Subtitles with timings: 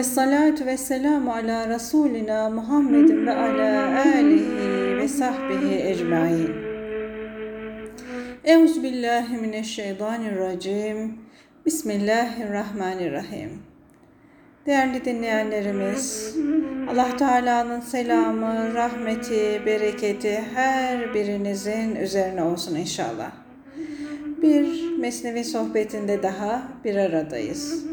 [0.00, 6.50] ve salatu ve selamu ala Resulina Muhammedin ve ala alihi ve sahbihi ecmain.
[8.44, 11.18] Euzubillahimineşşeytanirracim.
[11.66, 13.50] Bismillahirrahmanirrahim.
[14.66, 16.36] Değerli dinleyenlerimiz,
[16.90, 23.30] Allah Teala'nın selamı, rahmeti, bereketi her birinizin üzerine olsun inşallah.
[24.42, 27.89] Bir Mesnevi sohbetinde daha bir aradayız.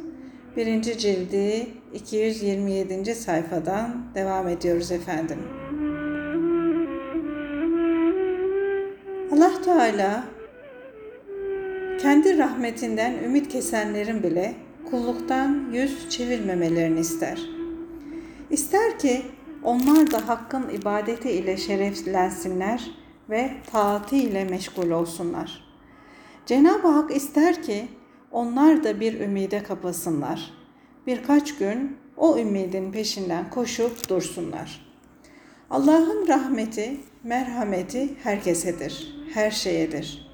[0.57, 3.15] Birinci cildi 227.
[3.15, 5.39] sayfadan devam ediyoruz efendim.
[9.31, 10.23] Allah Teala
[12.01, 14.55] kendi rahmetinden ümit kesenlerin bile
[14.91, 17.41] kulluktan yüz çevirmemelerini ister.
[18.49, 19.21] İster ki
[19.63, 22.91] onlar da hakkın ibadeti ile şereflensinler
[23.29, 25.63] ve taati ile meşgul olsunlar.
[26.45, 27.87] Cenab-ı Hak ister ki
[28.37, 30.53] onlar da bir ümide kapasınlar.
[31.07, 34.87] Birkaç gün o ümidin peşinden koşup dursunlar.
[35.69, 40.31] Allah'ın rahmeti, merhameti herkesedir, her şeyedir.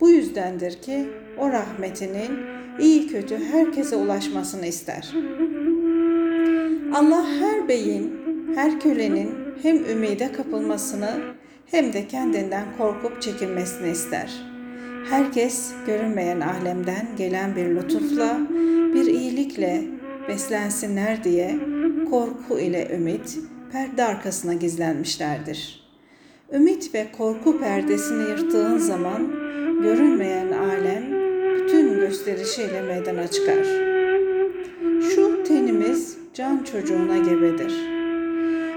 [0.00, 2.38] Bu yüzdendir ki o rahmetinin
[2.78, 5.12] iyi kötü herkese ulaşmasını ister.
[6.94, 8.14] Allah her beyin,
[8.54, 11.20] her kölenin hem ümide kapılmasını
[11.66, 14.53] hem de kendinden korkup çekinmesini ister.''
[15.10, 18.38] Herkes görünmeyen alemden gelen bir lütufla,
[18.94, 19.84] bir iyilikle
[20.28, 21.58] beslensinler diye
[22.10, 23.38] korku ile ümit
[23.72, 25.84] perde arkasına gizlenmişlerdir.
[26.52, 29.32] Ümit ve korku perdesini yırttığın zaman
[29.82, 31.04] görünmeyen alem
[31.56, 33.64] bütün gösterişiyle meydana çıkar.
[35.14, 37.74] Şu tenimiz can çocuğuna gebedir.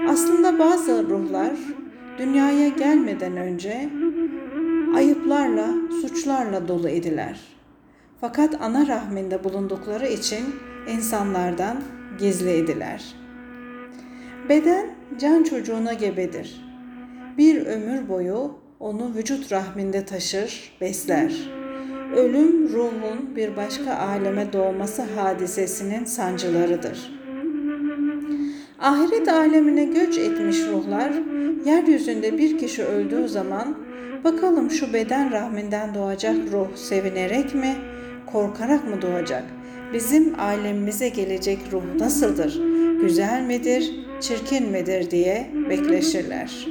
[0.08, 1.52] Aslında bazı ruhlar
[2.18, 3.88] dünyaya gelmeden önce
[4.94, 7.40] ayıplarla, suçlarla dolu idiler.
[8.20, 10.44] Fakat ana rahminde bulundukları için
[10.88, 11.82] insanlardan
[12.18, 13.14] gizli idiler.
[14.48, 14.90] Beden
[15.20, 16.64] can çocuğuna gebedir.
[17.38, 18.50] Bir ömür boyu
[18.80, 21.32] onu vücut rahminde taşır, besler.
[22.16, 27.18] Ölüm ruhun bir başka aleme doğması hadisesinin sancılarıdır.
[28.78, 31.12] Ahiret alemine göç etmiş ruhlar,
[31.64, 33.87] yeryüzünde bir kişi öldüğü zaman
[34.24, 37.76] Bakalım şu beden rahminden doğacak ruh sevinerek mi,
[38.26, 39.44] korkarak mı doğacak?
[39.92, 42.60] Bizim alemimize gelecek ruh nasıldır?
[43.00, 46.68] Güzel midir, çirkin midir diye bekleşirler.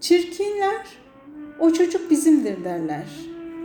[0.00, 0.86] Çirkinler,
[1.60, 3.06] o çocuk bizimdir derler.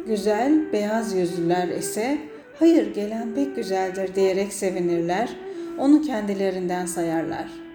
[0.08, 2.18] Güzel, beyaz yüzlüler ise
[2.60, 5.30] hayır gelen pek güzeldir diyerek sevinirler,
[5.78, 7.69] onu kendilerinden sayarlar.''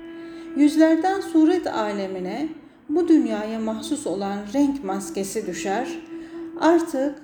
[0.57, 2.49] Yüzlerden suret alemine
[2.89, 5.89] bu dünyaya mahsus olan renk maskesi düşer.
[6.61, 7.23] Artık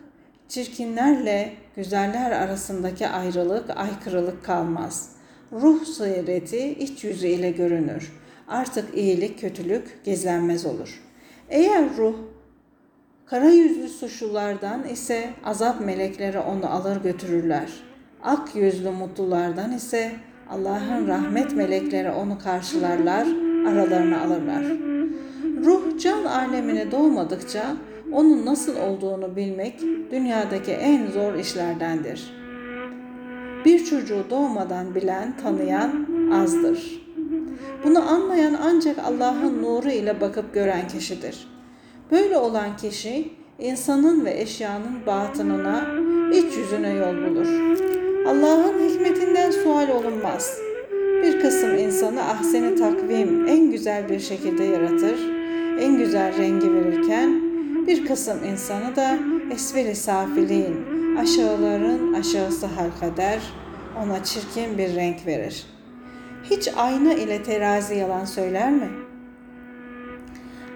[0.49, 5.13] çirkinlerle güzeller arasındaki ayrılık, aykırılık kalmaz.
[5.53, 8.13] Ruh sureti iç yüzü ile görünür.
[8.49, 11.03] Artık iyilik, kötülük gizlenmez olur.
[11.49, 12.17] Eğer ruh
[13.27, 17.69] kara yüzlü suçlulardan ise azap melekleri onu alır götürürler.
[18.23, 20.13] Ak yüzlü mutlulardan ise
[20.51, 23.27] Allah'ın rahmet melekleri onu karşılarlar,
[23.69, 24.65] aralarına alırlar.
[25.65, 27.77] Ruh can alemine doğmadıkça
[28.13, 32.33] onun nasıl olduğunu bilmek dünyadaki en zor işlerdendir.
[33.65, 37.03] Bir çocuğu doğmadan bilen, tanıyan azdır.
[37.85, 41.49] Bunu anlayan ancak Allah'ın nuru ile bakıp gören kişidir.
[42.11, 45.87] Böyle olan kişi insanın ve eşyanın batınına,
[46.33, 47.90] iç yüzüne yol bulur.
[48.27, 50.59] Allah'ın hikmetinden sual olunmaz.
[51.23, 55.19] Bir kısım insanı ahseni takvim en güzel bir şekilde yaratır,
[55.81, 57.43] en güzel rengi verirken
[57.87, 59.19] bir kısım insanı da
[59.53, 60.77] esveli safiliğin,
[61.17, 63.41] aşağıların aşağısı halkader,
[64.05, 65.67] ona çirkin bir renk verir.
[66.51, 68.89] Hiç ayna ile terazi yalan söyler mi?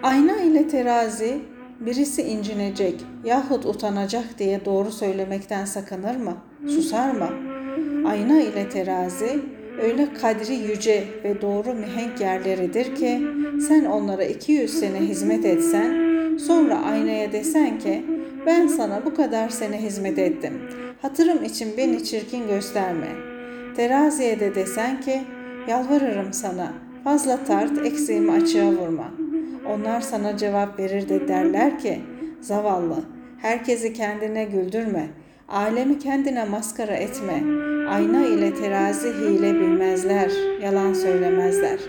[0.03, 1.39] Ayna ile terazi
[1.79, 6.37] birisi incinecek yahut utanacak diye doğru söylemekten sakınır mı?
[6.67, 7.29] Susar mı?
[8.07, 9.39] Ayna ile terazi
[9.81, 13.21] öyle kadri yüce ve doğru mihenk yerleridir ki
[13.67, 16.05] sen onlara 200 sene hizmet etsen
[16.37, 18.05] sonra aynaya desen ki
[18.45, 20.61] ben sana bu kadar sene hizmet ettim.
[21.01, 23.07] Hatırım için beni çirkin gösterme.
[23.75, 25.21] Teraziye de desen ki
[25.67, 26.73] yalvarırım sana
[27.03, 29.24] fazla tart eksiğimi açığa vurma.
[29.69, 32.01] Onlar sana cevap verir de derler ki
[32.41, 33.03] zavallı
[33.41, 37.43] herkesi kendine güldürme.'' Alemi kendine maskara etme.
[37.89, 40.31] Ayna ile terazi hile bilmezler,
[40.61, 41.79] yalan söylemezler.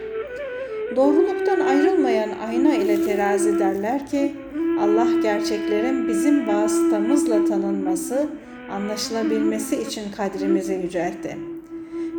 [0.97, 4.35] Doğruluktan ayrılmayan ayna ile terazi derler ki,
[4.81, 8.27] Allah gerçeklerin bizim vasıtamızla tanınması
[8.71, 11.39] anlaşılabilmesi için kadrimizi yüceltti.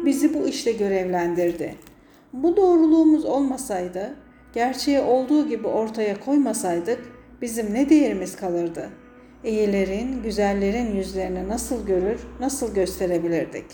[0.05, 1.75] Bizi bu işte görevlendirdi.
[2.33, 4.15] Bu doğruluğumuz olmasaydı,
[4.53, 6.99] gerçeği olduğu gibi ortaya koymasaydık
[7.41, 8.89] bizim ne değerimiz kalırdı?
[9.43, 13.65] İyilerin, güzellerin yüzlerini nasıl görür, nasıl gösterebilirdik?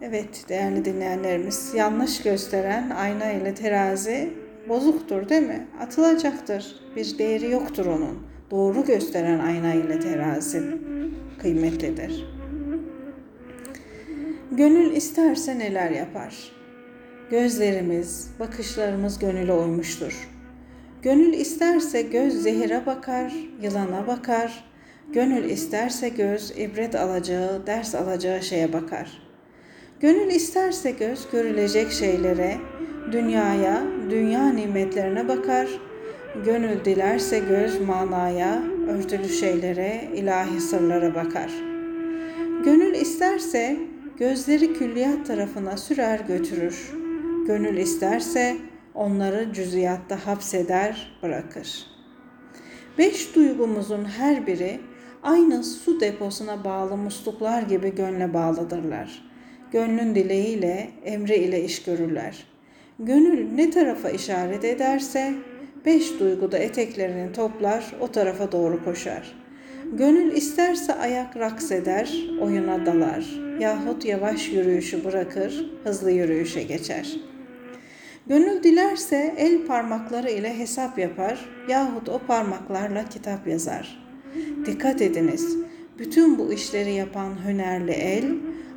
[0.00, 4.32] Evet değerli dinleyenlerimiz, yanlış gösteren ayna ile terazi
[4.68, 5.66] bozuktur değil mi?
[5.80, 6.76] Atılacaktır.
[6.96, 8.18] Bir değeri yoktur onun.
[8.50, 10.62] Doğru gösteren ayna ile terazi
[11.42, 12.26] kıymetlidir.
[14.52, 16.57] Gönül isterse neler yapar?
[17.30, 20.28] Gözlerimiz, bakışlarımız gönüle uymuştur.
[21.02, 23.32] Gönül isterse göz zehire bakar,
[23.62, 24.64] yılana bakar.
[25.12, 29.22] Gönül isterse göz ibret alacağı, ders alacağı şeye bakar.
[30.00, 32.56] Gönül isterse göz görülecek şeylere,
[33.12, 35.68] dünyaya, dünya nimetlerine bakar.
[36.44, 41.52] Gönül dilerse göz manaya, örtülü şeylere, ilahi sırlara bakar.
[42.64, 43.76] Gönül isterse
[44.18, 46.97] gözleri külliyat tarafına sürer götürür.
[47.48, 48.56] Gönül isterse
[48.94, 51.86] onları cüziyatta hapseder, bırakır.
[52.98, 54.80] Beş duygumuzun her biri
[55.22, 59.24] aynı su deposuna bağlı musluklar gibi gönle bağlıdırlar.
[59.72, 62.46] Gönlün dileğiyle, emri ile iş görürler.
[62.98, 65.34] Gönül ne tarafa işaret ederse,
[65.84, 69.34] beş duyguda eteklerini toplar, o tarafa doğru koşar.
[69.92, 77.37] Gönül isterse ayak raks eder, oyuna dalar yahut yavaş yürüyüşü bırakır, hızlı yürüyüşe geçer.''
[78.28, 83.98] Gönül dilerse el parmakları ile hesap yapar yahut o parmaklarla kitap yazar.
[84.66, 85.56] Dikkat ediniz,
[85.98, 88.24] bütün bu işleri yapan hünerli el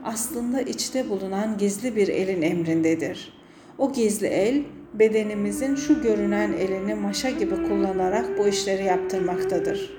[0.04, 3.34] aslında içte bulunan gizli bir elin emrindedir.
[3.78, 4.64] O gizli el
[4.94, 9.94] bedenimizin şu görünen elini maşa gibi kullanarak bu işleri yaptırmaktadır.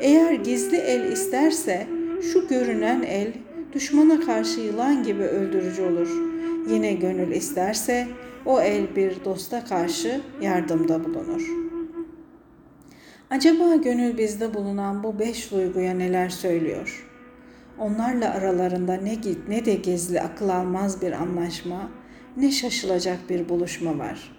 [0.00, 1.86] Eğer gizli el isterse
[2.32, 3.32] şu görünen el
[3.72, 6.08] düşmana karşı yılan gibi öldürücü olur.
[6.70, 8.08] Yine gönül isterse
[8.48, 11.42] o el bir dosta karşı yardımda bulunur.
[13.30, 17.08] Acaba gönül bizde bulunan bu beş duyguya neler söylüyor?
[17.78, 21.90] Onlarla aralarında ne git ne de gizli akıl almaz bir anlaşma,
[22.36, 24.36] ne şaşılacak bir buluşma var.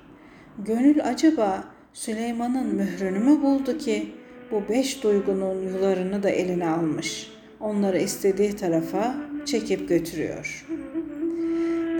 [0.57, 1.63] Gönül acaba
[1.94, 4.12] Süleyman'ın mührünü mü buldu ki
[4.51, 9.15] bu beş duygunun yularını da eline almış, onları istediği tarafa
[9.45, 10.88] çekip götürüyor.''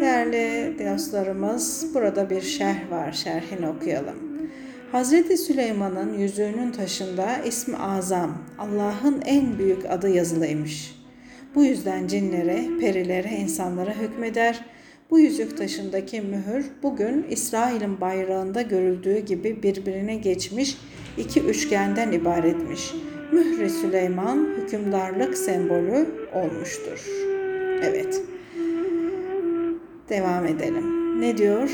[0.02, 3.12] Değerli dostlarımız burada bir şerh var.
[3.12, 4.16] Şerhini okuyalım.
[4.92, 10.96] Hazreti Süleyman'ın yüzüğünün taşında ismi azam, Allah'ın en büyük adı yazılıymış.
[11.56, 14.66] Bu yüzden cinlere, perilere, insanlara hükmeder.
[15.10, 20.78] Bu yüzük taşındaki mühür bugün İsrail'in bayrağında görüldüğü gibi birbirine geçmiş
[21.18, 22.94] iki üçgenden ibaretmiş.
[23.32, 27.06] Mühri Süleyman hükümdarlık sembolü olmuştur.
[27.84, 28.22] Evet.
[30.10, 31.22] Devam edelim.
[31.22, 31.70] Ne diyor?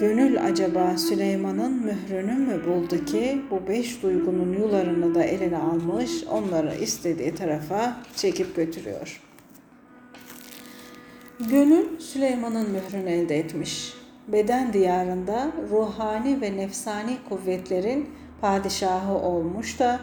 [0.00, 6.74] Gönül acaba Süleyman'ın mührünü mü buldu ki bu beş duygunun yularını da eline almış, onları
[6.74, 9.22] istediği tarafa çekip götürüyor.
[11.50, 13.94] Gönül Süleyman'ın mührünü elde etmiş.
[14.28, 20.00] Beden diyarında ruhani ve nefsani kuvvetlerin padişahı olmuş da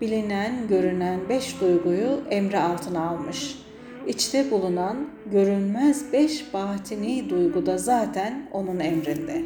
[0.00, 3.63] bilinen, görünen beş duyguyu emri altına almış.''
[4.06, 4.96] İçte bulunan
[5.32, 9.44] görünmez beş batini duyguda zaten onun emrinde.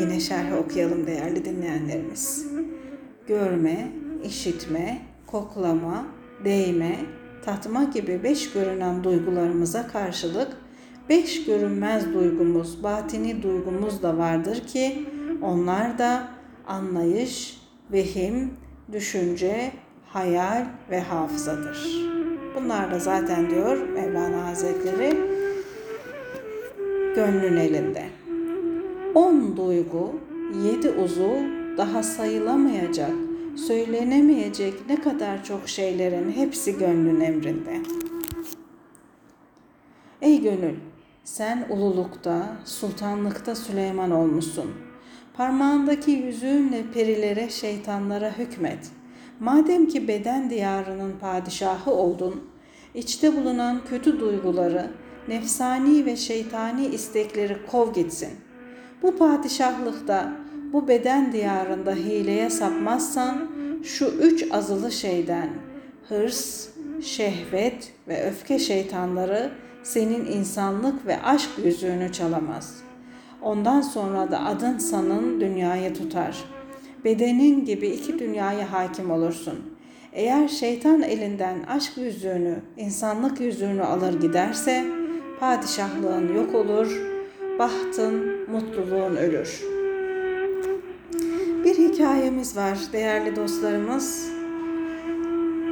[0.00, 2.46] Yine şerhi okuyalım değerli dinleyenlerimiz.
[3.26, 3.92] Görme,
[4.24, 6.06] işitme, koklama,
[6.44, 6.96] değme,
[7.44, 10.56] tatma gibi beş görünen duygularımıza karşılık
[11.08, 15.06] beş görünmez duygumuz, batini duygumuz da vardır ki
[15.42, 16.28] onlar da
[16.66, 17.60] anlayış,
[17.92, 18.50] vehim,
[18.92, 19.72] düşünce,
[20.06, 22.31] hayal ve hafızadır.
[22.54, 25.16] Bunlar da zaten diyor Mevlana Hazretleri
[27.14, 28.04] gönlün elinde.
[29.14, 30.20] On duygu,
[30.64, 31.42] yedi uzuv
[31.76, 33.12] daha sayılamayacak,
[33.56, 37.80] söylenemeyecek ne kadar çok şeylerin hepsi gönlün emrinde.
[40.22, 40.74] Ey gönül,
[41.24, 44.70] sen ululukta, sultanlıkta Süleyman olmuşsun.
[45.36, 49.01] Parmağındaki yüzüğünle perilere, şeytanlara hükmet.''
[49.40, 52.44] Madem ki beden diyarının padişahı oldun,
[52.94, 54.90] içte bulunan kötü duyguları,
[55.28, 58.30] nefsani ve şeytani istekleri kov gitsin.
[59.02, 60.32] Bu padişahlıkta,
[60.72, 63.50] bu beden diyarında hileye sapmazsan,
[63.82, 65.50] şu üç azılı şeyden,
[66.08, 66.68] hırs,
[67.02, 69.50] şehvet ve öfke şeytanları
[69.82, 72.76] senin insanlık ve aşk yüzüğünü çalamaz.
[73.42, 76.61] Ondan sonra da adın sanın dünyayı tutar.''
[77.04, 79.58] Bedenin gibi iki dünyaya hakim olursun.
[80.12, 84.84] Eğer şeytan elinden aşk yüzüğünü, insanlık yüzüğünü alır giderse
[85.40, 87.00] padişahlığın yok olur,
[87.58, 89.62] bahtın, mutluluğun ölür.
[91.64, 94.32] Bir hikayemiz var değerli dostlarımız.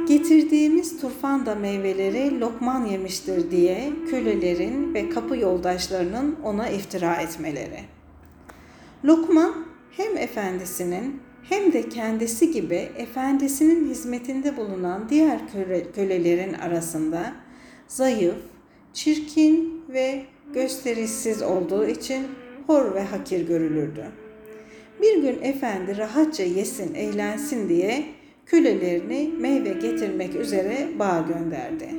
[0.07, 7.79] Getirdiğimiz turfanda meyveleri Lokman yemiştir diye kölelerin ve kapı yoldaşlarının ona iftira etmeleri.
[9.05, 17.33] Lokman hem efendisinin hem de kendisi gibi efendisinin hizmetinde bulunan diğer köle, kölelerin arasında
[17.87, 18.35] zayıf,
[18.93, 20.21] çirkin ve
[20.53, 22.27] gösterişsiz olduğu için
[22.67, 24.05] hor ve hakir görülürdü.
[25.01, 28.05] Bir gün efendi rahatça yesin, eğlensin diye
[28.45, 31.89] kölelerini meyve getirmek üzere bağa gönderdi.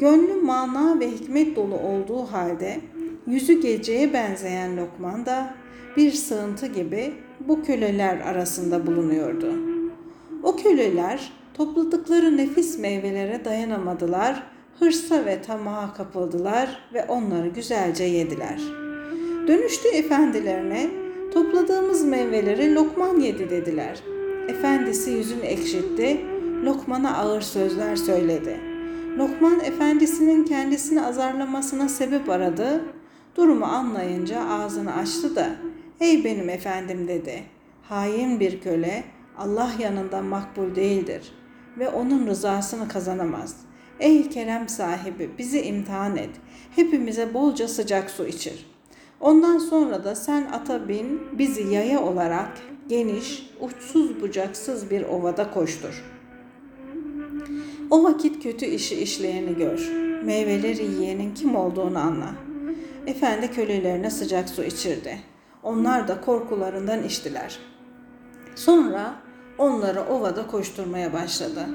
[0.00, 2.80] Gönlü mana ve hikmet dolu olduğu halde
[3.26, 5.54] yüzü geceye benzeyen Lokman da
[5.96, 9.54] bir sığıntı gibi bu köleler arasında bulunuyordu.
[10.42, 14.42] O köleler topladıkları nefis meyvelere dayanamadılar,
[14.78, 18.60] hırsa ve tamaha kapıldılar ve onları güzelce yediler.
[19.46, 20.90] Dönüştü efendilerine
[21.34, 24.02] topladığımız meyveleri Lokman yedi dediler.
[24.48, 26.20] Efendisi yüzünü ekşitti,
[26.64, 28.60] Lokman'a ağır sözler söyledi.
[29.18, 32.84] Lokman efendisinin kendisini azarlamasına sebep aradı.
[33.36, 35.50] Durumu anlayınca ağzını açtı da
[36.00, 37.42] Ey benim efendim dedi.
[37.82, 39.04] Hain bir köle
[39.38, 41.32] Allah yanında makbul değildir
[41.78, 43.56] ve onun rızasını kazanamaz.
[44.00, 46.30] Ey kerem sahibi bizi imtihan et.
[46.76, 48.66] Hepimize bolca sıcak su içir.
[49.20, 56.04] Ondan sonra da sen ata bin bizi yaya olarak geniş, uçsuz bucaksız bir ovada koştur.
[57.90, 59.90] O vakit kötü işi işleyeni gör.
[60.24, 62.34] Meyveleri yiyenin kim olduğunu anla.
[63.06, 65.29] Efendi kölelerine sıcak su içirdi.
[65.62, 67.58] Onlar da korkularından içtiler.
[68.54, 69.14] Sonra
[69.58, 71.66] onları ovada koşturmaya başladı.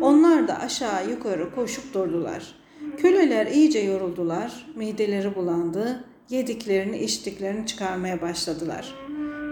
[0.00, 2.54] Onlar da aşağı yukarı koşup durdular.
[2.96, 8.94] Köleler iyice yoruldular, mideleri bulandı, yediklerini içtiklerini çıkarmaya başladılar.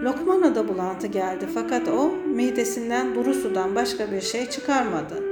[0.03, 5.23] Lokman'a da bulantı geldi fakat o midesinden duru sudan başka bir şey çıkarmadı.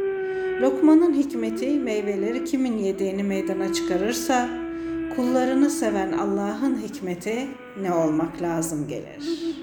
[0.61, 4.49] Lokman'ın hikmeti meyveleri kimin yediğini meydana çıkarırsa
[5.15, 7.47] kullarını seven Allah'ın hikmeti
[7.81, 9.55] ne olmak lazım gelir.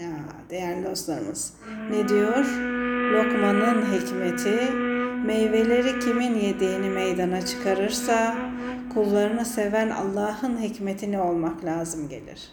[0.00, 0.10] Ya
[0.50, 1.54] değerli dostlarımız
[1.90, 2.44] ne diyor?
[3.12, 4.72] Lokmanın hikmeti
[5.26, 8.36] meyveleri kimin yediğini meydana çıkarırsa
[8.94, 12.48] kullarını seven Allah'ın hikmeti ne olmak lazım gelir.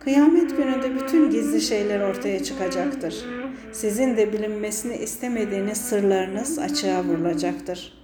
[0.00, 3.24] Kıyamet gününde bütün gizli şeyler ortaya çıkacaktır.
[3.72, 7.98] Sizin de bilinmesini istemediğiniz sırlarınız açığa vurulacaktır.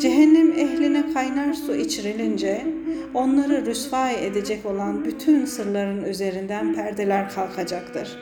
[0.00, 2.66] Cehennem ehline kaynar su içirilince
[3.14, 8.18] onları rüsva edecek olan bütün sırların üzerinden perdeler kalkacaktır.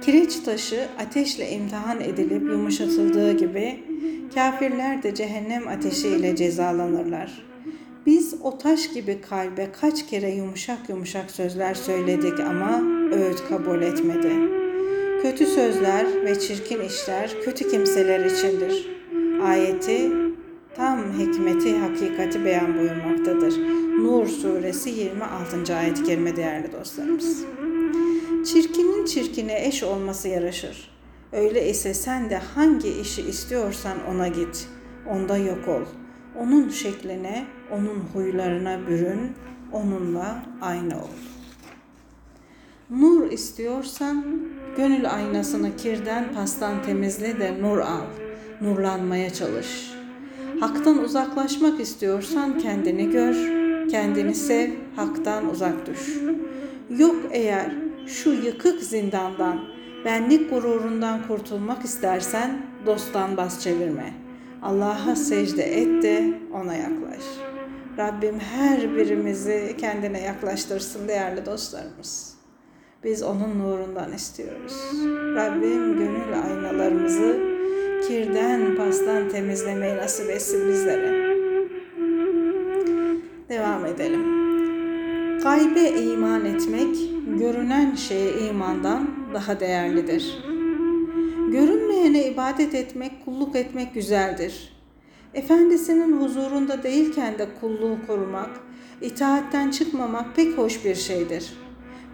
[0.00, 3.84] Kireç taşı ateşle imtihan edilip yumuşatıldığı gibi
[4.34, 7.48] kafirler de cehennem ateşiyle cezalanırlar.
[8.06, 14.32] Biz o taş gibi kalbe kaç kere yumuşak yumuşak sözler söyledik ama öğüt kabul etmedi.
[15.22, 18.97] Kötü sözler ve çirkin işler kötü kimseler içindir.
[19.42, 20.12] Ayeti
[20.76, 23.54] tam hikmeti, hakikati beyan buyurmaktadır.
[24.02, 25.76] Nur suresi 26.
[25.76, 27.44] ayet-i kerime değerli dostlarımız.
[28.46, 30.90] Çirkinin çirkine eş olması yaraşır.
[31.32, 34.68] Öyleyse sen de hangi işi istiyorsan ona git.
[35.10, 35.82] Onda yok ol.
[36.38, 39.32] Onun şekline, onun huylarına bürün,
[39.72, 41.10] onunla aynı ol.
[42.90, 44.24] Nur istiyorsan
[44.76, 48.27] gönül aynasını kirden pastan temizle de nur al.
[48.60, 49.92] Nurlanmaya çalış.
[50.60, 53.34] Haktan uzaklaşmak istiyorsan kendini gör,
[53.90, 56.18] kendini sev, haktan uzak düş.
[56.98, 57.72] Yok eğer
[58.06, 59.60] şu yıkık zindandan,
[60.04, 64.14] benlik gururundan kurtulmak istersen dosttan bas çevirme.
[64.62, 67.24] Allah'a secde et de ona yaklaş.
[67.98, 72.34] Rabbim her birimizi kendine yaklaştırsın değerli dostlarımız.
[73.04, 74.74] Biz onun nurundan istiyoruz.
[75.36, 77.47] Rabbim gönül aynalarımızı
[78.08, 81.28] kirden, pastan temizlemeyi nasip etsin bizlere.
[83.48, 84.22] Devam edelim.
[85.42, 86.96] Gaybe iman etmek,
[87.38, 90.38] görünen şeye imandan daha değerlidir.
[91.52, 94.72] Görünmeyene ibadet etmek, kulluk etmek güzeldir.
[95.34, 98.50] Efendisinin huzurunda değilken de kulluğu korumak,
[99.00, 101.52] itaatten çıkmamak pek hoş bir şeydir.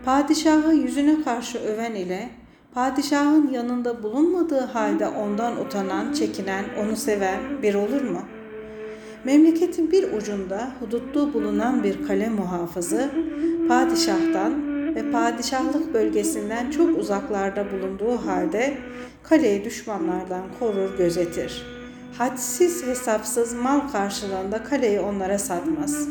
[0.05, 2.31] Padişahı yüzüne karşı öven ile
[2.75, 8.21] padişahın yanında bulunmadığı halde ondan utanan, çekinen, onu seven bir olur mu?
[9.25, 13.11] Memleketin bir ucunda hudutlu bulunan bir kale muhafızı
[13.69, 18.75] padişahtan ve padişahlık bölgesinden çok uzaklarda bulunduğu halde
[19.23, 21.66] kaleyi düşmanlardan korur gözetir.
[22.19, 26.09] Hadsiz hesapsız mal karşılığında kaleyi onlara satmaz.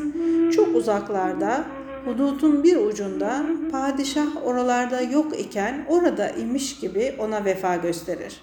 [0.55, 1.65] Çok uzaklarda
[2.05, 8.41] hudutun bir ucunda padişah oralarda yok iken orada imiş gibi ona vefa gösterir.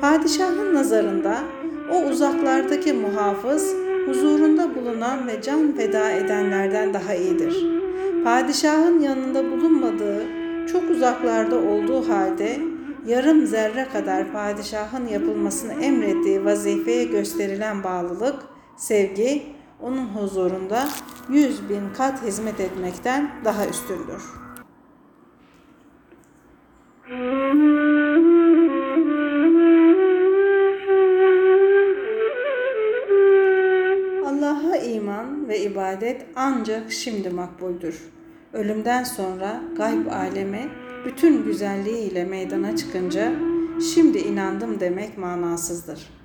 [0.00, 1.38] Padişahın nazarında
[1.92, 3.74] o uzaklardaki muhafız
[4.06, 7.66] huzurunda bulunan ve can feda edenlerden daha iyidir.
[8.24, 10.22] Padişahın yanında bulunmadığı,
[10.66, 12.58] çok uzaklarda olduğu halde
[13.06, 18.36] yarım zerre kadar padişahın yapılmasını emrettiği vazifeye gösterilen bağlılık,
[18.76, 19.42] sevgi,
[19.82, 20.88] onun huzurunda
[21.28, 24.22] yüz bin kat hizmet etmekten daha üstündür.
[34.26, 38.02] Allah'a iman ve ibadet ancak şimdi makbuldür.
[38.52, 40.68] Ölümden sonra gayb alemi
[41.04, 43.32] bütün güzelliğiyle meydana çıkınca
[43.94, 46.21] şimdi inandım demek manasızdır.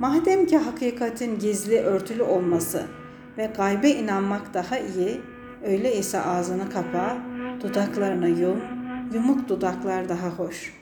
[0.00, 2.86] Madem ki hakikatin gizli örtülü olması
[3.38, 5.20] ve gaybe inanmak daha iyi,
[5.66, 7.18] öyleyse ağzını kapa,
[7.62, 8.60] dudaklarını yum,
[9.14, 10.74] yumuk dudaklar daha hoş.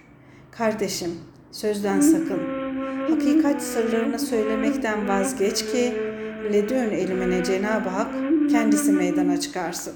[0.51, 1.11] Kardeşim,
[1.53, 2.41] sözden sakın.
[3.11, 5.95] Hakikat sırlarını söylemekten vazgeç ki
[6.53, 8.15] ledün ilmine Cenab-ı Hak
[8.51, 9.95] kendisi meydana çıkarsın.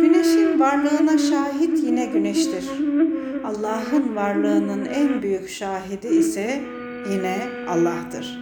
[0.00, 2.64] Güneşin varlığına şahit yine güneştir.
[3.44, 6.60] Allah'ın varlığının en büyük şahidi ise
[7.10, 7.36] yine
[7.68, 8.38] Allah'tır.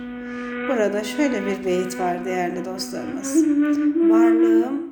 [0.68, 3.46] Burada şöyle bir beyit var değerli dostlarımız.
[4.10, 4.82] Varlığım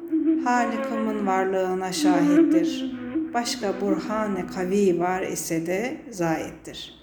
[0.44, 2.92] Halik'imin varlığına şahittir.
[3.34, 6.94] Başka burhan-ı kavi var ise de zayettir.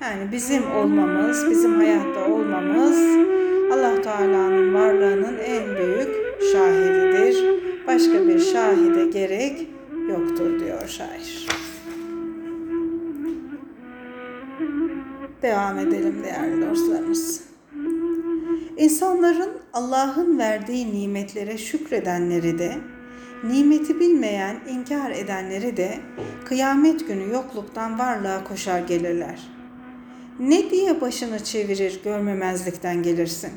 [0.00, 2.98] Yani bizim olmamız, bizim hayatta olmamız
[3.72, 6.08] Allah Teala'nın varlığının en büyük
[6.52, 7.44] şahididir.
[7.86, 9.68] Başka bir şahide gerek
[10.08, 11.46] yoktur diyor şair.
[15.44, 17.40] Devam edelim değerli dostlarımız.
[18.76, 22.74] İnsanların Allah'ın verdiği nimetlere şükredenleri de,
[23.44, 25.98] nimeti bilmeyen, inkar edenleri de
[26.44, 29.40] kıyamet günü yokluktan varlığa koşar gelirler.
[30.40, 33.50] Ne diye başını çevirir görmemezlikten gelirsin?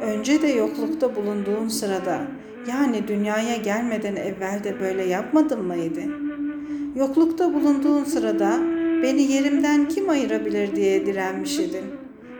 [0.00, 2.20] Önce de yoklukta bulunduğun sırada,
[2.68, 6.00] yani dünyaya gelmeden evvel de böyle yapmadın mıydı?
[6.96, 11.84] Yoklukta bulunduğun sırada beni yerimden kim ayırabilir diye direnmiş idin.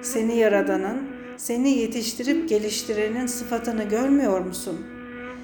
[0.02, 1.02] Seni yaradanın,
[1.36, 4.76] seni yetiştirip geliştirenin sıfatını görmüyor musun?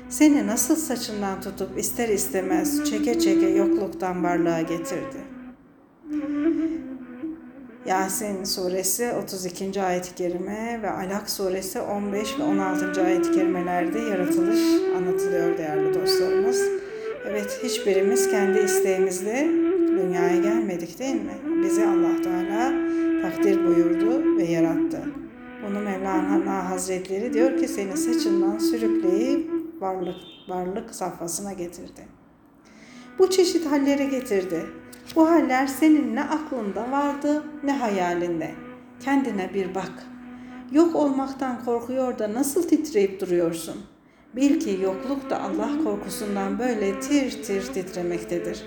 [0.09, 5.18] Seni nasıl saçından tutup ister istemez çeke çeke yokluktan varlığa getirdi.
[7.87, 9.83] Yasin suresi 32.
[9.83, 13.04] ayet-i kerime ve Alak suresi 15 ve 16.
[13.04, 14.61] ayet-i kerimelerde yaratılış
[14.96, 16.62] anlatılıyor değerli dostlarımız.
[17.26, 19.67] Evet hiçbirimiz kendi isteğimizle
[20.09, 21.62] dünyaya gelmedik değil mi?
[21.62, 22.73] Bizi Allah Teala
[23.23, 25.03] takdir buyurdu ve yarattı.
[25.66, 30.16] Bunu Mevlana Hazretleri diyor ki seni saçından sürükleyip varlık,
[30.49, 32.09] varlık safhasına getirdi.
[33.18, 34.66] Bu çeşit halleri getirdi.
[35.16, 38.51] Bu haller senin ne aklında vardı ne hayalinde.
[39.01, 40.07] Kendine bir bak.
[40.73, 43.77] Yok olmaktan korkuyor da nasıl titreyip duruyorsun?
[44.37, 48.64] Bil ki yokluk da Allah korkusundan böyle tir tir titremektedir.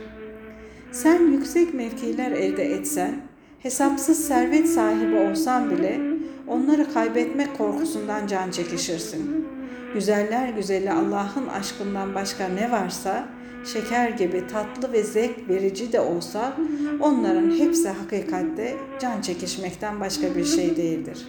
[0.92, 3.22] Sen yüksek mevkiler elde etsen,
[3.60, 6.02] hesapsız servet sahibi olsan bile
[6.48, 9.48] onları kaybetmek korkusundan can çekişirsin.
[9.94, 13.28] Güzeller güzeli Allah'ın aşkından başka ne varsa
[13.74, 16.58] şeker gibi tatlı ve zevk verici de olsa
[17.02, 21.28] onların hepsi hakikatte can çekişmekten başka bir şey değildir.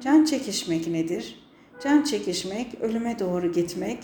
[0.00, 1.50] Can çekişmek nedir?
[1.84, 3.98] Can çekişmek, ölüme doğru gitmek,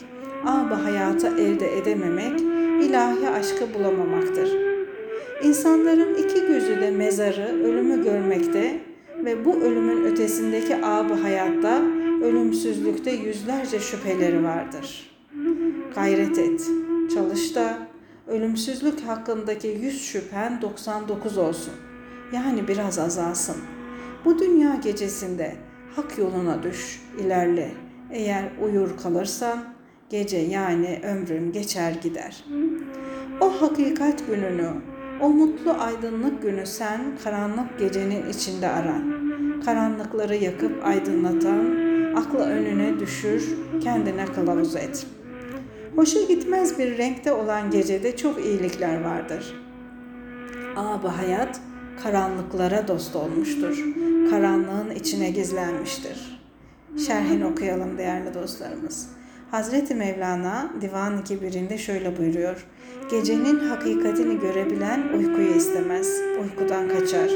[0.46, 2.40] âb hayatı elde edememek,
[2.82, 4.69] ilahi aşkı bulamamaktır.
[5.42, 8.80] İnsanların iki gözü de mezarı, ölümü görmekte
[9.24, 11.82] ve bu ölümün ötesindeki âb hayatta,
[12.22, 15.10] ölümsüzlükte yüzlerce şüpheleri vardır.
[15.94, 16.70] Gayret et,
[17.14, 17.78] Çalış da
[18.28, 21.72] ölümsüzlük hakkındaki yüz şüphen 99 olsun.
[22.32, 23.56] Yani biraz azalsın.
[24.24, 25.56] Bu dünya gecesinde
[25.96, 27.70] hak yoluna düş, ilerle.
[28.10, 29.58] Eğer uyur kalırsan
[30.10, 32.44] gece yani ömrün geçer gider.
[33.40, 34.70] O hakikat gününü,
[35.20, 39.20] o mutlu aydınlık günü sen karanlık gecenin içinde aran.
[39.64, 41.76] Karanlıkları yakıp aydınlatan,
[42.16, 45.20] akla önüne düşür, kendine kılavuz et.''
[45.96, 49.54] Hoşa gitmez bir renkte olan gecede çok iyilikler vardır.
[50.76, 51.60] Abi hayat
[52.02, 53.84] karanlıklara dost olmuştur.
[54.30, 56.42] Karanlığın içine gizlenmiştir.
[57.06, 59.08] Şerhini okuyalım değerli dostlarımız.
[59.50, 62.66] Hazreti Mevlana Divan 2.1'inde şöyle buyuruyor.
[63.10, 66.08] Gecenin hakikatini görebilen uykuyu istemez,
[66.42, 67.30] uykudan kaçar.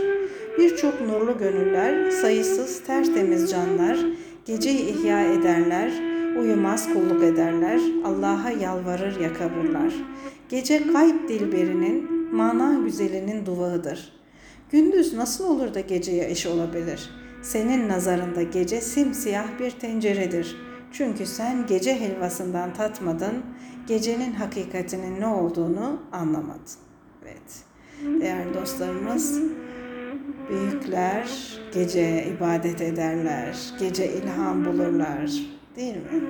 [0.58, 3.98] Birçok nurlu gönüller, sayısız tertemiz canlar
[4.46, 5.92] geceyi ihya ederler,
[6.40, 9.94] uyumaz kulluk ederler, Allah'a yalvarır yakarırlar.
[10.48, 14.12] Gece kayıp dilberinin, mana güzelinin duvağıdır.
[14.70, 17.10] Gündüz nasıl olur da geceye eş olabilir?
[17.42, 20.56] Senin nazarında gece simsiyah bir tenceredir.
[20.96, 23.42] Çünkü sen gece helvasından tatmadın,
[23.86, 26.72] gecenin hakikatinin ne olduğunu anlamadın.
[27.22, 27.64] Evet,
[28.20, 29.40] değerli dostlarımız,
[30.50, 35.32] büyükler gece ibadet ederler, gece ilham bulurlar,
[35.76, 36.22] değil mi?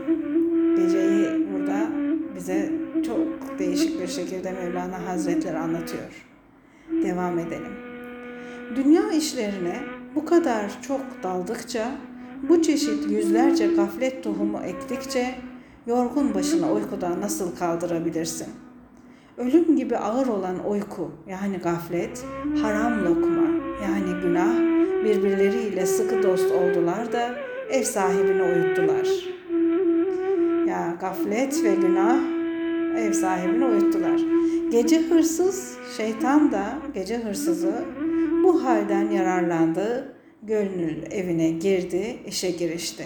[0.76, 1.88] Geceyi burada
[2.36, 2.72] bize
[3.06, 6.26] çok değişik bir şekilde Mevlana Hazretleri anlatıyor.
[6.90, 7.72] Devam edelim.
[8.76, 9.76] Dünya işlerine
[10.14, 11.96] bu kadar çok daldıkça,
[12.48, 15.34] bu çeşit yüzlerce gaflet tohumu ektikçe
[15.86, 18.48] yorgun başına uykudan nasıl kaldırabilirsin?
[19.36, 22.24] Ölüm gibi ağır olan uyku yani gaflet,
[22.62, 23.46] haram lokma
[23.82, 27.34] yani günah birbirleriyle sıkı dost oldular da
[27.70, 29.08] ev sahibini uyuttular.
[30.68, 32.18] Ya gaflet ve günah
[32.96, 34.20] ev sahibini uyuttular.
[34.70, 37.84] Gece hırsız, şeytan da gece hırsızı
[38.42, 40.13] bu halden yararlandı,
[40.46, 43.04] gönül evine girdi, işe girişti.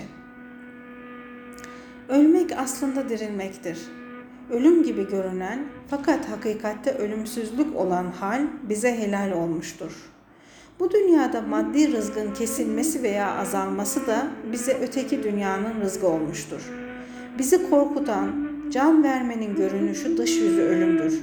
[2.09, 3.79] Ölmek aslında dirilmektir.
[4.51, 9.93] Ölüm gibi görünen fakat hakikatte ölümsüzlük olan hal bize helal olmuştur.
[10.81, 16.61] Bu dünyada maddi rızkın kesilmesi veya azalması da bize öteki dünyanın rızkı olmuştur.
[17.39, 21.21] Bizi korkutan, can vermenin görünüşü dış yüzü ölümdür.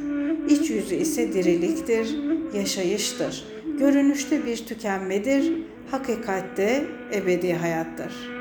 [0.50, 2.18] İç yüzü ise diriliktir,
[2.54, 3.46] yaşayıştır.
[3.80, 5.54] Görünüşte bir tükenmedir,
[5.92, 8.36] hakikatte ebedi hayattır.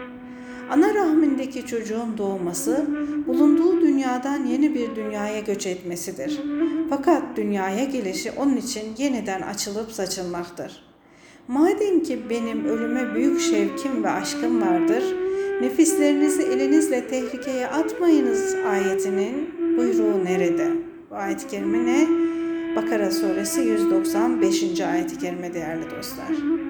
[0.70, 2.87] Ana rahmindeki çocuğun doğması,
[3.26, 6.40] bulunduğu dünyadan yeni bir dünyaya göç etmesidir.
[6.90, 10.85] Fakat dünyaya gelişi onun için yeniden açılıp saçılmaktır.
[11.48, 15.04] Madem ki benim ölüme büyük şevkim ve aşkım vardır,
[15.61, 20.70] nefislerinizi elinizle tehlikeye atmayınız ayetinin buyruğu nerede?
[21.11, 22.07] Bu ayet-i kerime ne?
[22.76, 24.80] Bakara suresi 195.
[24.80, 26.63] ayet-i kerime değerli dostlar.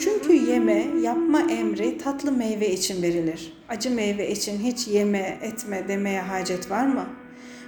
[0.00, 3.52] Çünkü yeme, yapma emri tatlı meyve için verilir.
[3.68, 7.06] Acı meyve için hiç yeme, etme demeye hacet var mı?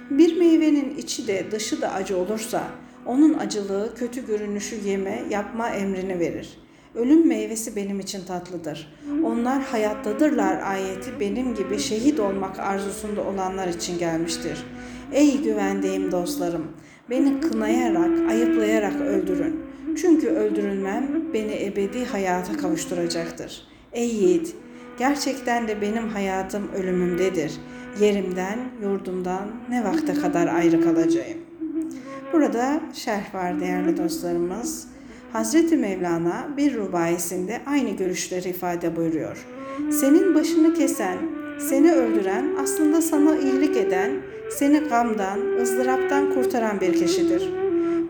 [0.09, 2.63] Bir meyvenin içi de dışı da acı olursa,
[3.05, 6.57] onun acılığı kötü görünüşü yeme, yapma emrini verir.
[6.95, 8.93] Ölüm meyvesi benim için tatlıdır.
[9.23, 14.63] Onlar hayattadırlar ayeti benim gibi şehit olmak arzusunda olanlar için gelmiştir.
[15.11, 16.67] Ey güvendiğim dostlarım,
[17.09, 19.62] beni kınayarak, ayıplayarak öldürün.
[20.01, 23.67] Çünkü öldürülmem beni ebedi hayata kavuşturacaktır.
[23.93, 24.55] Ey yiğit,
[24.99, 27.51] gerçekten de benim hayatım ölümümdedir.
[27.99, 31.37] Yerimden, yurdumdan ne vakte kadar ayrı kalacağım.
[32.33, 34.87] Burada şerh var değerli dostlarımız.
[35.33, 39.45] Hazreti Mevlana bir rubayisinde aynı görüşleri ifade buyuruyor.
[39.91, 41.17] Senin başını kesen,
[41.69, 44.11] seni öldüren aslında sana iyilik eden,
[44.51, 47.62] seni gamdan, ızdıraptan kurtaran bir kişidir.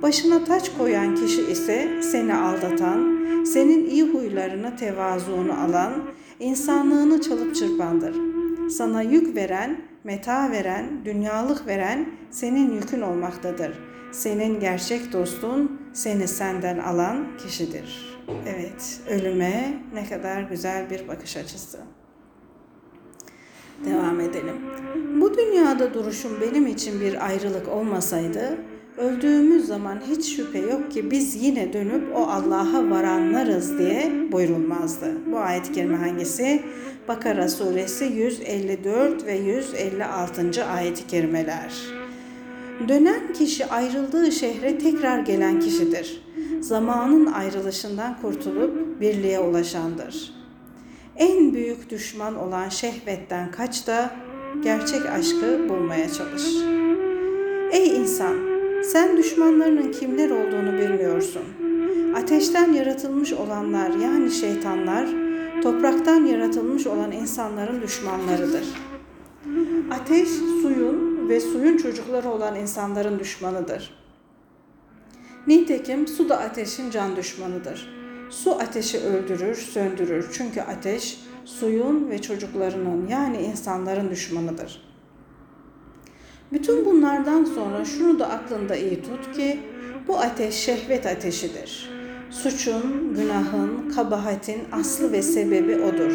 [0.03, 5.93] Başına taç koyan kişi ise seni aldatan, senin iyi huylarını, tevazuunu alan,
[6.39, 8.15] insanlığını çalıp çırpandır.
[8.69, 13.79] Sana yük veren, meta veren, dünyalık veren senin yükün olmaktadır.
[14.11, 18.19] Senin gerçek dostun seni senden alan kişidir.
[18.47, 21.79] Evet, ölüme ne kadar güzel bir bakış açısı.
[23.85, 24.55] Devam edelim.
[25.21, 28.57] Bu dünyada duruşum benim için bir ayrılık olmasaydı,
[28.97, 35.11] öldüğümüz zaman hiç şüphe yok ki biz yine dönüp o Allah'a varanlarız diye buyurulmazdı.
[35.31, 36.61] Bu ayet-i kerime hangisi?
[37.07, 40.65] Bakara suresi 154 ve 156.
[40.65, 41.73] ayet-i kerimeler.
[42.87, 46.23] Dönen kişi ayrıldığı şehre tekrar gelen kişidir.
[46.61, 50.33] Zamanın ayrılışından kurtulup birliğe ulaşandır.
[51.17, 54.11] En büyük düşman olan şehvetten kaç da
[54.63, 56.43] gerçek aşkı bulmaya çalış.
[57.71, 58.52] Ey insan,
[58.83, 61.43] sen düşmanlarının kimler olduğunu bilmiyorsun.
[62.15, 65.07] Ateşten yaratılmış olanlar yani şeytanlar,
[65.61, 68.65] topraktan yaratılmış olan insanların düşmanlarıdır.
[69.91, 70.29] Ateş
[70.61, 74.03] suyun ve suyun çocukları olan insanların düşmanıdır.
[75.47, 77.93] Nitekim su da ateşin can düşmanıdır.
[78.29, 80.29] Su ateşi öldürür, söndürür.
[80.33, 84.92] Çünkü ateş suyun ve çocuklarının yani insanların düşmanıdır.
[86.53, 89.59] Bütün bunlardan sonra şunu da aklında iyi tut ki
[90.07, 91.89] bu ateş şehvet ateşidir.
[92.29, 96.11] Suçun, günahın, kabahatin aslı ve sebebi odur.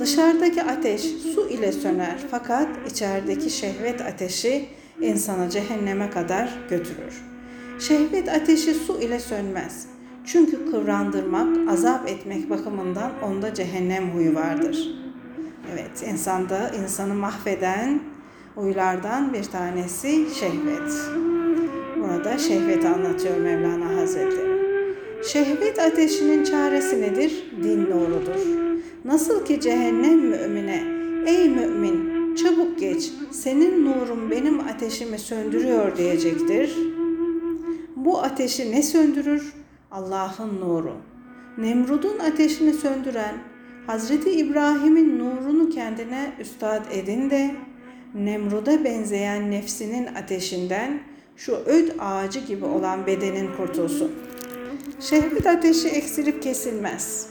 [0.00, 4.68] Dışarıdaki ateş su ile söner fakat içerideki şehvet ateşi
[5.00, 7.22] insanı cehenneme kadar götürür.
[7.80, 9.86] Şehvet ateşi su ile sönmez.
[10.24, 14.88] Çünkü kıvrandırmak, azap etmek bakımından onda cehennem huyu vardır.
[15.72, 18.00] Evet, insanda insanı mahveden
[18.58, 20.92] huylardan bir tanesi şehvet.
[21.96, 24.58] Burada şehveti anlatıyor Mevlana Hazretleri.
[25.24, 27.52] Şehvet ateşinin çaresi nedir?
[27.62, 28.40] Din nurudur.
[29.04, 30.84] Nasıl ki cehennem mümine,
[31.26, 36.76] ey mümin çabuk geç, senin nurun benim ateşimi söndürüyor diyecektir.
[37.96, 39.52] Bu ateşi ne söndürür?
[39.90, 40.94] Allah'ın nuru.
[41.58, 43.34] Nemrud'un ateşini söndüren,
[43.86, 47.50] Hazreti İbrahim'in nurunu kendine üstad edin de,
[48.14, 51.00] Nemrud'a benzeyen nefsinin ateşinden
[51.36, 54.12] şu öd ağacı gibi olan bedenin kurtulsun.
[55.00, 57.30] Şehvet ateşi eksilip kesilmez.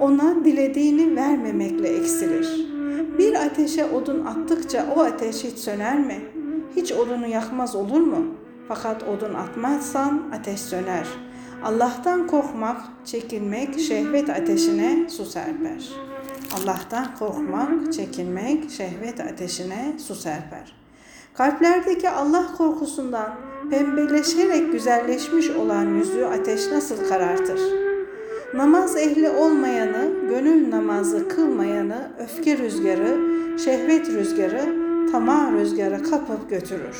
[0.00, 2.66] Ona dilediğini vermemekle eksilir.
[3.18, 6.20] Bir ateşe odun attıkça o ateş hiç söner mi?
[6.76, 8.26] Hiç odunu yakmaz olur mu?
[8.68, 11.06] Fakat odun atmazsan ateş söner.
[11.64, 15.88] Allah'tan korkmak, çekinmek şehvet ateşine su serper.
[16.56, 20.74] Allah'tan korkmak, çekinmek şehvet ateşine su serper.
[21.34, 23.34] Kalplerdeki Allah korkusundan
[23.70, 27.60] pembeleşerek güzelleşmiş olan yüzü ateş nasıl karartır?
[28.54, 33.18] Namaz ehli olmayanı, gönül namazı kılmayanı öfke rüzgarı,
[33.58, 36.96] şehvet rüzgarı, tamah rüzgarı kapıp götürür.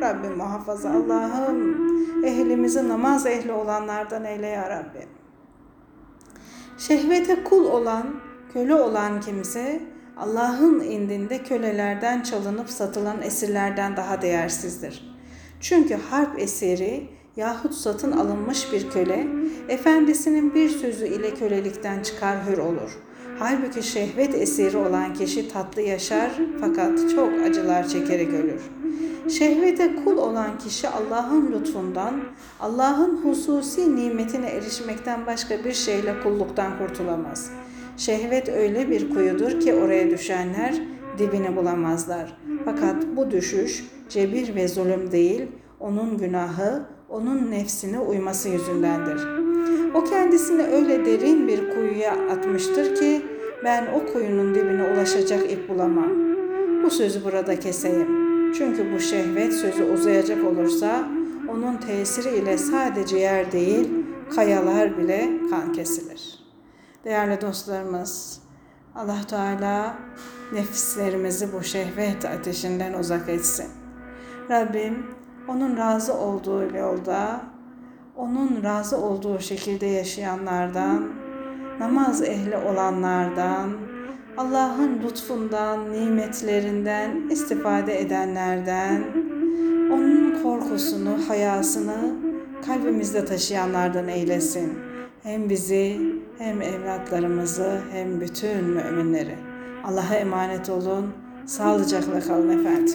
[0.00, 1.86] Rabbim muhafaza Allah'ım
[2.24, 5.06] ehlimizi namaz ehli olanlardan eyle ya Rabbi.
[6.78, 8.06] Şehvete kul olan,
[8.56, 9.80] köle olan kimse
[10.16, 15.16] Allah'ın indinde kölelerden çalınıp satılan esirlerden daha değersizdir.
[15.60, 19.26] Çünkü harp esiri yahut satın alınmış bir köle,
[19.68, 22.98] efendisinin bir sözü ile kölelikten çıkar hür olur.
[23.38, 28.62] Halbuki şehvet esiri olan kişi tatlı yaşar fakat çok acılar çekerek ölür.
[29.30, 32.20] Şehvete kul olan kişi Allah'ın lütfundan,
[32.60, 37.50] Allah'ın hususi nimetine erişmekten başka bir şeyle kulluktan kurtulamaz.
[37.96, 40.74] Şehvet öyle bir kuyudur ki oraya düşenler
[41.18, 42.38] dibini bulamazlar.
[42.64, 45.42] Fakat bu düşüş cebir ve zulüm değil,
[45.80, 49.20] onun günahı, onun nefsine uyması yüzündendir.
[49.94, 53.22] O kendisini öyle derin bir kuyuya atmıştır ki
[53.64, 56.10] ben o kuyunun dibine ulaşacak ip bulamam.
[56.84, 58.26] Bu sözü burada keseyim.
[58.58, 61.08] Çünkü bu şehvet sözü uzayacak olursa
[61.48, 63.88] onun tesiri ile sadece yer değil,
[64.34, 66.35] kayalar bile kan kesilir.
[67.06, 68.40] Değerli dostlarımız,
[68.94, 69.94] Allah Teala
[70.52, 73.66] nefislerimizi bu şehvet ateşinden uzak etsin.
[74.50, 75.06] Rabbim
[75.48, 77.40] onun razı olduğu yolda,
[78.16, 81.12] onun razı olduğu şekilde yaşayanlardan,
[81.80, 83.70] namaz ehli olanlardan,
[84.36, 89.04] Allah'ın lütfundan, nimetlerinden istifade edenlerden,
[89.92, 92.14] onun korkusunu, hayasını
[92.66, 94.85] kalbimizde taşıyanlardan eylesin.
[95.22, 96.00] Hem bizi,
[96.38, 99.34] hem evlatlarımızı, hem bütün müminleri.
[99.84, 101.14] Allah'a emanet olun.
[101.46, 102.94] Sağlıcakla kalın efendim.